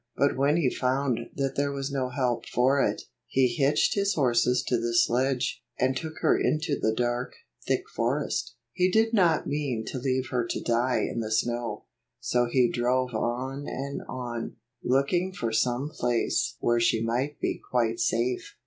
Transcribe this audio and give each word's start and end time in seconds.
But 0.17 0.35
when 0.35 0.57
he 0.57 0.71
found 0.71 1.19
that 1.35 1.55
there 1.55 1.71
was 1.71 1.91
no 1.91 2.09
help 2.09 2.47
for 2.47 2.81
it, 2.81 3.03
he 3.27 3.47
hitched 3.47 3.93
his 3.93 4.15
horses 4.15 4.63
to 4.63 4.79
the 4.79 4.95
sledge, 4.95 5.61
and 5.77 5.95
took 5.95 6.17
her 6.21 6.35
into 6.35 6.75
the 6.79 6.91
dark, 6.91 7.33
thick 7.67 7.83
forest. 7.95 8.55
He 8.73 8.89
did 8.89 9.13
not 9.13 9.45
mean 9.45 9.83
to 9.89 9.99
leave 9.99 10.29
her 10.31 10.43
to 10.43 10.59
die 10.59 11.01
in 11.01 11.19
the 11.19 11.29
snow, 11.31 11.85
so 12.19 12.47
he 12.51 12.67
drove 12.67 13.13
on 13.13 13.67
and 13.67 14.01
on, 14.09 14.55
looking 14.83 15.33
for 15.33 15.51
some 15.51 15.89
place 15.89 16.55
where 16.59 16.79
she 16.79 16.99
might 17.03 17.39
be 17.39 17.61
quite 17.71 17.99
safe. 17.99 18.55